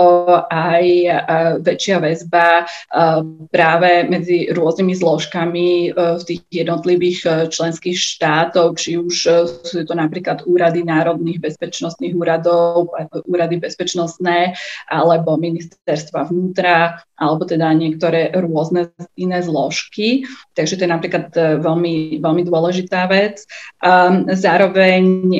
aj 0.51 0.85
uh, 1.07 1.15
väčšia 1.63 2.03
väzba 2.03 2.67
uh, 2.67 3.23
práve 3.47 4.03
medzi 4.11 4.51
rôznymi 4.51 4.93
zložkami 4.99 5.95
uh, 5.95 6.19
v 6.19 6.23
tých 6.27 6.41
jednotlivých 6.51 7.19
uh, 7.23 7.33
členských 7.47 7.95
štátov, 7.95 8.75
či 8.75 8.99
už 8.99 9.15
uh, 9.31 9.47
sú 9.47 9.87
to 9.87 9.95
napríklad 9.95 10.43
úrady 10.43 10.83
národných 10.83 11.39
bezpečnostných 11.39 12.11
úradov, 12.11 12.91
úrady 13.23 13.63
bezpečnostné 13.63 14.51
alebo 14.91 15.39
ministerstva 15.39 16.27
vnútra, 16.27 16.99
alebo 17.15 17.47
teda 17.47 17.71
niektoré 17.71 18.35
rôzne 18.35 18.91
iné 19.15 19.39
zložky. 19.39 20.27
Takže 20.51 20.75
to 20.75 20.83
je 20.83 20.91
napríklad 20.91 21.31
veľmi, 21.63 22.19
veľmi 22.19 22.43
dôležitá 22.43 23.07
vec. 23.07 23.47
A 23.79 24.11
zároveň 24.35 25.31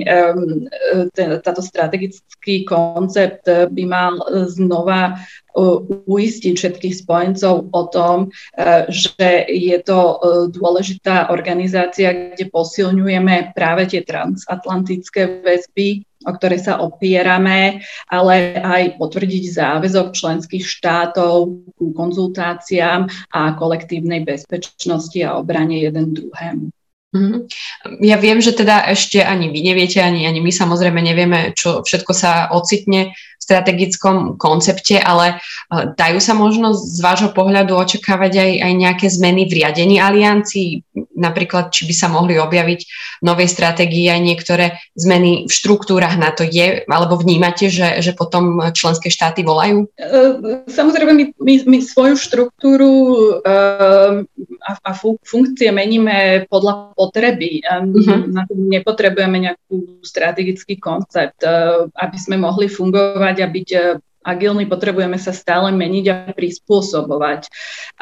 táto 1.44 1.64
strategický 1.65 2.62
koncept 2.69 3.50
by 3.50 3.84
mal 3.89 4.22
znova 4.45 5.17
uistiť 6.05 6.53
všetkých 6.53 6.95
spojencov 7.07 7.72
o 7.72 7.84
tom, 7.88 8.27
že 8.91 9.48
je 9.48 9.77
to 9.81 10.19
dôležitá 10.51 11.31
organizácia, 11.31 12.36
kde 12.36 12.51
posilňujeme 12.51 13.55
práve 13.55 13.88
tie 13.88 14.03
transatlantické 14.03 15.39
väzby, 15.48 16.03
o 16.27 16.36
ktoré 16.36 16.60
sa 16.60 16.84
opierame, 16.84 17.79
ale 18.12 18.60
aj 18.60 19.00
potvrdiť 19.00 19.43
záväzok 19.55 20.12
členských 20.12 20.65
štátov 20.67 21.55
ku 21.79 21.86
konzultáciám 21.95 23.07
a 23.31 23.55
kolektívnej 23.55 24.27
bezpečnosti 24.27 25.24
a 25.24 25.39
obrane 25.39 25.88
jeden 25.88 26.12
druhému. 26.12 26.75
Mm-hmm. 27.15 27.39
Ja 28.03 28.19
viem, 28.19 28.43
že 28.43 28.51
teda 28.51 28.91
ešte 28.91 29.24
ani 29.24 29.48
vy 29.48 29.63
neviete, 29.63 30.03
ani, 30.03 30.27
ani 30.27 30.43
my 30.43 30.51
samozrejme 30.51 31.00
nevieme, 31.00 31.55
čo 31.55 31.79
všetko 31.79 32.12
sa 32.12 32.51
ocitne 32.51 33.15
strategickom 33.45 34.41
koncepte, 34.41 34.98
ale 34.98 35.38
e, 35.38 35.93
dajú 35.93 36.17
sa 36.17 36.34
možno 36.34 36.74
z 36.74 36.98
vášho 36.98 37.29
pohľadu 37.29 37.77
očakávať 37.77 38.41
aj, 38.41 38.51
aj 38.65 38.74
nejaké 38.74 39.07
zmeny 39.07 39.45
v 39.45 39.62
riadení 39.62 40.01
aliancií? 40.01 40.81
Napríklad, 41.13 41.69
či 41.69 41.86
by 41.86 41.93
sa 41.93 42.07
mohli 42.10 42.41
objaviť 42.41 42.79
v 43.22 43.24
novej 43.24 43.45
stratégii 43.45 44.10
aj 44.10 44.22
niektoré 44.25 44.65
zmeny 44.98 45.45
v 45.45 45.51
štruktúrach 45.53 46.17
na 46.17 46.34
to 46.34 46.41
je, 46.41 46.81
alebo 46.89 47.22
vnímate, 47.22 47.69
že, 47.69 48.01
že 48.01 48.17
potom 48.17 48.74
členské 48.74 49.13
štáty 49.13 49.45
volajú? 49.45 49.86
E, 49.93 50.17
samozrejme, 50.65 51.13
my, 51.13 51.25
my, 51.38 51.53
my 51.69 51.77
svoju 51.86 52.17
štruktúru 52.17 52.91
um, 53.45 54.25
a, 54.65 54.72
a 54.81 54.91
funkcie 55.22 55.69
meníme 55.69 56.50
podľa 56.50 56.98
potreby. 57.05 57.62
Uh-huh. 57.62 58.25
Na 58.33 58.50
to 58.50 58.57
nepotrebujeme 58.57 59.38
nejakú 59.45 60.01
strategický 60.01 60.82
koncept, 60.82 61.45
aby 61.93 62.17
sme 62.17 62.41
mohli 62.41 62.65
fungovať 62.65 63.36
a 63.45 63.47
byť 63.47 63.69
e, 63.71 63.80
agilní, 64.25 64.65
potrebujeme 64.65 65.21
sa 65.21 65.30
stále 65.30 65.69
meniť 65.69 66.06
a 66.10 66.15
prispôsobovať. 66.34 67.45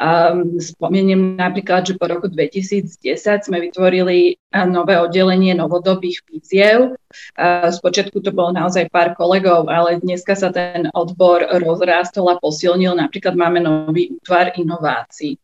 Um, 0.00 0.56
spomeniem 0.56 1.36
napríklad, 1.36 1.84
že 1.84 2.00
po 2.00 2.08
roku 2.08 2.32
2010 2.32 3.04
sme 3.44 3.58
vytvorili 3.60 4.16
e, 4.32 4.60
nové 4.64 4.96
oddelenie 4.96 5.52
novodobých 5.52 6.24
víziev. 6.24 6.96
Uh, 7.38 7.70
spočiatku 7.70 8.18
to 8.24 8.34
bolo 8.34 8.56
naozaj 8.56 8.88
pár 8.90 9.12
kolegov, 9.14 9.68
ale 9.68 10.00
dneska 10.00 10.34
sa 10.34 10.50
ten 10.50 10.88
odbor 10.96 11.44
rozrástol 11.60 12.32
a 12.32 12.40
posilnil. 12.40 12.96
Napríklad 12.96 13.36
máme 13.36 13.60
nový 13.60 14.16
útvar 14.16 14.56
inovácií. 14.56 15.36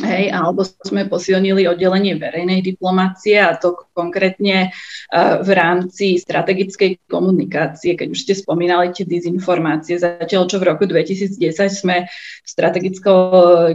Hej, 0.00 0.32
alebo 0.32 0.64
sme 0.64 1.04
posilnili 1.12 1.68
oddelenie 1.68 2.16
verejnej 2.16 2.64
diplomácie 2.64 3.36
a 3.36 3.52
to 3.52 3.84
konkrétne 3.92 4.72
uh, 4.72 5.44
v 5.44 5.50
rámci 5.52 6.16
strategickej 6.16 7.04
komunikácie, 7.04 8.00
keď 8.00 8.08
už 8.08 8.20
ste 8.24 8.32
spomínali 8.32 8.96
tie 8.96 9.04
dezinformácie. 9.04 10.00
Zatiaľ, 10.00 10.48
čo 10.48 10.56
v 10.56 10.72
roku 10.72 10.88
2010 10.88 11.36
sme 11.68 12.08
v 12.08 12.48
strategickou 12.48 13.20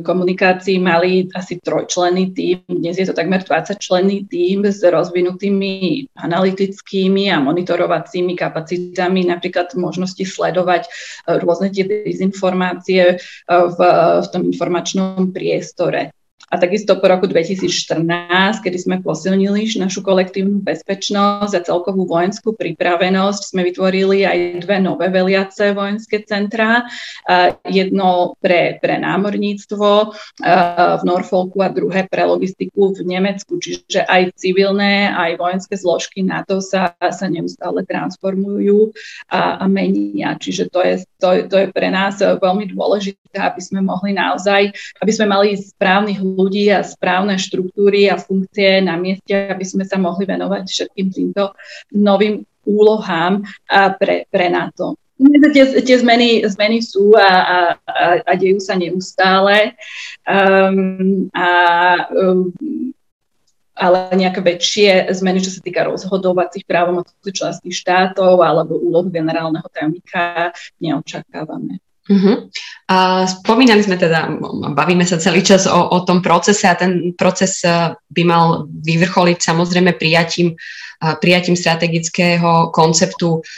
komunikácii 0.02 0.82
mali 0.82 1.30
asi 1.30 1.62
trojčlenný 1.62 2.34
tým, 2.34 2.58
dnes 2.74 2.98
je 2.98 3.06
to 3.06 3.14
takmer 3.14 3.46
20 3.46 3.78
členný 3.78 4.26
tým 4.26 4.66
s 4.66 4.82
rozvinutými 4.82 6.10
analytickými 6.18 7.30
a 7.30 7.38
monitorovacími 7.38 8.34
kapacitami, 8.34 9.30
napríklad 9.30 9.78
možnosti 9.78 10.26
sledovať 10.26 10.90
uh, 10.90 11.38
rôzne 11.38 11.70
tie 11.70 11.86
dezinformácie 11.86 13.22
v, 13.46 13.80
v 14.26 14.28
tom 14.34 14.42
informačnom 14.50 15.30
priestore. 15.30 16.15
A 16.46 16.62
takisto 16.62 17.02
po 17.02 17.10
roku 17.10 17.26
2014, 17.26 18.62
kedy 18.62 18.78
sme 18.78 18.96
posilnili 19.02 19.66
našu 19.82 20.06
kolektívnu 20.06 20.62
bezpečnosť 20.62 21.52
a 21.58 21.66
celkovú 21.66 22.06
vojenskú 22.06 22.54
pripravenosť, 22.54 23.42
sme 23.50 23.66
vytvorili 23.66 24.22
aj 24.24 24.62
dve 24.62 24.78
nové 24.78 25.10
veliace 25.10 25.74
vojenské 25.74 26.22
centrá. 26.22 26.86
Jedno 27.66 28.38
pre, 28.38 28.78
pre 28.78 29.02
námorníctvo 29.02 29.90
v 31.02 31.04
Norfolku 31.04 31.66
a 31.66 31.74
druhé 31.74 32.06
pre 32.06 32.30
logistiku 32.30 32.94
v 32.94 33.04
Nemecku. 33.04 33.58
Čiže 33.58 34.06
aj 34.06 34.38
civilné, 34.38 35.12
aj 35.18 35.42
vojenské 35.42 35.76
zložky 35.82 36.22
NATO 36.22 36.62
sa, 36.62 36.94
sa 37.02 37.26
neustále 37.26 37.82
transformujú 37.90 38.94
a, 39.34 39.60
a 39.60 39.66
menia. 39.66 40.38
Čiže 40.38 40.70
to 40.70 40.80
je, 40.86 40.94
to, 41.18 41.50
to 41.50 41.56
je 41.58 41.68
pre 41.74 41.90
nás 41.90 42.22
veľmi 42.22 42.70
dôležité, 42.70 43.42
aby 43.42 43.62
sme 43.66 43.82
mohli 43.82 44.14
naozaj, 44.14 44.70
aby 45.02 45.12
sme 45.12 45.26
mali 45.26 45.58
správnych 45.58 46.22
ľudí 46.34 46.74
a 46.74 46.82
správne 46.82 47.38
štruktúry 47.38 48.10
a 48.10 48.18
funkcie 48.18 48.82
na 48.82 48.98
mieste, 48.98 49.54
aby 49.54 49.62
sme 49.62 49.86
sa 49.86 50.02
mohli 50.02 50.26
venovať 50.26 50.66
všetkým 50.66 51.08
týmto 51.14 51.54
novým 51.94 52.42
úlohám 52.66 53.46
pre, 54.02 54.26
pre 54.34 54.50
NATO. 54.50 54.98
Tie, 55.56 55.64
tie 55.80 55.98
zmeny, 56.02 56.44
zmeny 56.44 56.84
sú 56.84 57.16
a, 57.16 57.30
a, 57.40 57.58
a 58.20 58.32
dejú 58.36 58.60
sa 58.60 58.76
neustále. 58.76 59.72
Um, 60.28 61.32
a, 61.32 61.48
um, 62.12 62.52
ale 63.76 64.12
nejaké 64.16 64.40
väčšie 64.44 65.08
zmeny, 65.16 65.40
čo 65.40 65.52
sa 65.56 65.64
týka 65.64 65.88
rozhodovacích 65.88 66.68
právomocí 66.68 67.12
členských 67.32 67.76
štátov 67.76 68.44
alebo 68.44 68.76
úloh 68.76 69.08
generálneho 69.08 69.68
tajomníka, 69.72 70.52
neočakávame. 70.80 71.80
Uh-huh. 72.06 72.54
A 72.86 73.26
spomínali 73.26 73.82
sme 73.82 73.98
teda, 73.98 74.30
bavíme 74.78 75.02
sa 75.10 75.18
celý 75.18 75.42
čas 75.42 75.66
o, 75.66 75.74
o 75.90 76.06
tom 76.06 76.22
procese 76.22 76.70
a 76.70 76.78
ten 76.78 77.18
proces 77.18 77.66
e, 77.66 77.98
by 77.98 78.22
mal 78.22 78.70
vyvrcholiť 78.70 79.42
samozrejme 79.42 79.98
prijatím, 79.98 80.54
e, 80.54 81.06
prijatím 81.18 81.58
strategického 81.58 82.70
konceptu 82.70 83.42
e, 83.42 83.50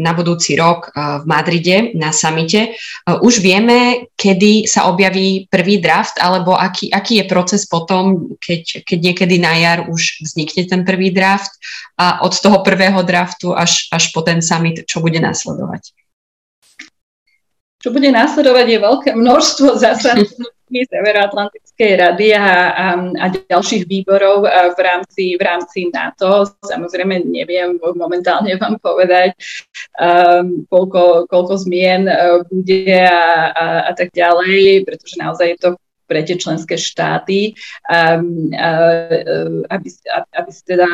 na 0.00 0.16
budúci 0.16 0.56
rok 0.56 0.88
v 0.96 1.24
Madride 1.28 1.92
na 2.00 2.16
samite. 2.16 2.72
Už 3.04 3.44
vieme, 3.44 4.08
kedy 4.16 4.64
sa 4.64 4.88
objaví 4.88 5.44
prvý 5.52 5.76
draft, 5.76 6.16
alebo 6.16 6.56
aký, 6.56 6.88
aký 6.88 7.20
je 7.20 7.24
proces 7.28 7.68
potom, 7.68 8.32
keď, 8.40 8.88
keď 8.88 8.98
niekedy 9.12 9.36
na 9.36 9.52
jar 9.52 9.78
už 9.84 10.24
vznikne 10.24 10.64
ten 10.64 10.80
prvý 10.80 11.12
draft 11.12 11.52
a 12.00 12.24
od 12.24 12.32
toho 12.32 12.64
prvého 12.64 13.04
draftu 13.04 13.52
až, 13.52 13.92
až 13.92 14.16
po 14.16 14.24
ten 14.24 14.40
summit, 14.40 14.88
čo 14.88 15.04
bude 15.04 15.20
nasledovať. 15.20 16.05
Čo 17.86 17.94
bude 17.94 18.10
následovať 18.10 18.66
je 18.66 18.78
veľké 18.82 19.10
množstvo 19.14 19.78
zasadnutí 19.78 20.90
Severoatlantickej 20.90 21.92
rady 22.02 22.34
a, 22.34 22.74
a, 22.74 22.86
a 22.98 23.26
ďalších 23.30 23.86
výborov 23.86 24.42
v 24.74 24.78
rámci, 24.82 25.38
v 25.38 25.42
rámci 25.46 25.86
NATO. 25.94 26.50
Samozrejme 26.66 27.22
neviem 27.30 27.78
momentálne 27.78 28.58
vám 28.58 28.82
povedať, 28.82 29.38
um, 30.02 30.66
koľko, 30.66 31.30
koľko 31.30 31.54
zmien 31.62 32.10
uh, 32.10 32.42
bude 32.50 32.90
a, 33.06 33.54
a, 33.54 33.64
a 33.86 33.92
tak 33.94 34.10
ďalej, 34.10 34.82
pretože 34.82 35.14
naozaj 35.22 35.54
je 35.54 35.58
to 35.62 35.70
pre 36.06 36.22
tie 36.22 36.38
členské 36.38 36.78
štáty, 36.78 37.52
um, 37.90 38.50
uh, 38.54 39.66
aby, 39.68 39.88
aby 40.38 40.50
si 40.54 40.62
teda 40.62 40.86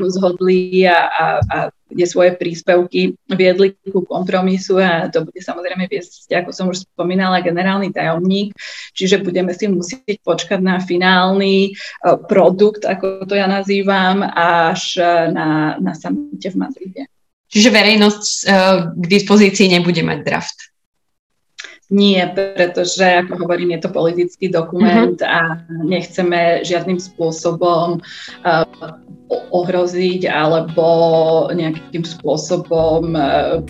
rozhodli 0.00 0.88
a, 0.88 0.98
a, 1.06 1.24
a 1.44 1.56
kde 1.86 2.04
svoje 2.08 2.34
príspevky 2.34 3.14
viedli 3.30 3.78
ku 3.86 4.02
kompromisu 4.02 4.82
a 4.82 5.06
to 5.06 5.22
bude 5.22 5.38
samozrejme 5.38 5.86
viesť, 5.86 6.34
ako 6.42 6.50
som 6.50 6.66
už 6.72 6.82
spomínala, 6.82 7.44
generálny 7.44 7.94
tajomník, 7.94 8.56
čiže 8.90 9.22
budeme 9.22 9.54
si 9.54 9.70
musieť 9.70 10.18
počkať 10.26 10.58
na 10.58 10.82
finálny 10.82 11.76
uh, 11.76 12.18
produkt, 12.18 12.82
ako 12.82 13.28
to 13.28 13.38
ja 13.38 13.46
nazývam, 13.46 14.26
až 14.36 14.98
na, 15.30 15.78
na 15.78 15.92
samite 15.94 16.50
v 16.50 16.56
Madride. 16.58 17.02
Čiže 17.46 17.70
verejnosť 17.70 18.24
uh, 18.50 18.90
k 18.98 19.04
dispozícii 19.06 19.70
nebude 19.70 20.02
mať 20.02 20.18
draft? 20.26 20.58
Nie, 21.86 22.26
pretože, 22.34 23.22
ako 23.22 23.46
hovorím, 23.46 23.78
je 23.78 23.80
to 23.86 23.94
politický 23.94 24.50
dokument 24.50 25.22
uh-huh. 25.22 25.30
a 25.30 25.62
nechceme 25.86 26.66
žiadnym 26.66 26.98
spôsobom 26.98 28.02
uh, 28.42 28.66
ohroziť 29.54 30.26
alebo 30.26 30.86
nejakým 31.54 32.02
spôsobom 32.02 33.14
uh, 33.14 33.62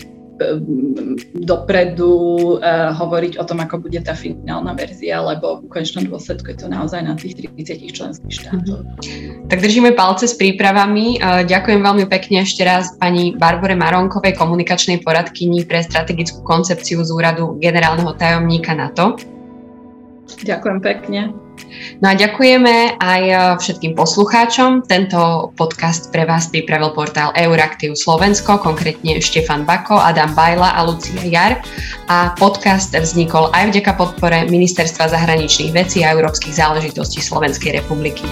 dopredu 1.32 2.12
uh, 2.60 2.92
hovoriť 2.92 3.40
o 3.40 3.44
tom, 3.44 3.64
ako 3.64 3.88
bude 3.88 4.00
tá 4.04 4.12
finálna 4.12 4.76
verzia, 4.76 5.24
lebo 5.24 5.64
v 5.64 5.72
konečnom 5.72 6.04
dôsledku 6.04 6.52
je 6.52 6.58
to 6.60 6.68
naozaj 6.68 7.00
na 7.00 7.16
tých 7.16 7.40
30 7.56 7.96
členských 7.96 8.34
štátoch. 8.44 8.84
Mm-hmm. 8.84 9.48
Tak 9.48 9.58
držíme 9.64 9.96
palce 9.96 10.28
s 10.28 10.36
prípravami. 10.36 11.16
Uh, 11.20 11.40
ďakujem 11.48 11.80
veľmi 11.80 12.04
pekne 12.10 12.44
ešte 12.44 12.68
raz 12.68 12.92
pani 13.00 13.32
Barbore 13.32 13.78
Maronkovej, 13.78 14.36
komunikačnej 14.36 15.00
poradkyni 15.00 15.64
pre 15.64 15.80
strategickú 15.80 16.44
koncepciu 16.44 17.00
z 17.00 17.10
úradu 17.12 17.56
generálneho 17.56 18.12
tajomníka 18.16 18.76
NATO. 18.76 19.16
Ďakujem 20.44 20.78
pekne. 20.82 21.45
No 22.00 22.12
a 22.12 22.14
ďakujeme 22.14 23.00
aj 23.00 23.22
e, 23.24 23.34
všetkým 23.60 23.96
poslucháčom. 23.96 24.84
Tento 24.84 25.52
podcast 25.56 26.12
pre 26.12 26.28
vás 26.28 26.48
pripravil 26.52 26.92
portál 26.92 27.32
Euraktiv 27.36 27.96
Slovensko, 27.96 28.60
konkrétne 28.60 29.18
Štefan 29.20 29.64
Bako, 29.64 29.96
Adam 29.96 30.32
Bajla 30.36 30.76
a 30.76 30.80
Lucia 30.84 31.22
Jar. 31.24 31.60
A 32.08 32.36
podcast 32.36 32.92
vznikol 32.92 33.48
aj 33.56 33.72
vďaka 33.72 33.92
podpore 33.96 34.44
Ministerstva 34.48 35.08
zahraničných 35.12 35.72
vecí 35.72 36.04
a 36.04 36.12
európskych 36.12 36.56
záležitostí 36.56 37.24
Slovenskej 37.24 37.80
republiky. 37.80 38.24